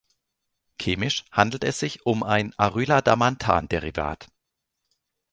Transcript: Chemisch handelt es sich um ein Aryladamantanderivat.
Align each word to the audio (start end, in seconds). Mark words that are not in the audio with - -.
Chemisch 0.79 1.25
handelt 1.31 1.63
es 1.63 1.77
sich 1.79 2.07
um 2.07 2.23
ein 2.23 2.55
Aryladamantanderivat. 2.57 4.31